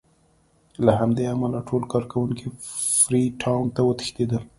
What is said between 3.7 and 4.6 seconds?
ته وتښتېدل.